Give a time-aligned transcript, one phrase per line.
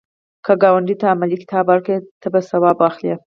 [0.45, 3.13] که ګاونډي ته علمي کتاب ورکړې، ته به ثواب واخلی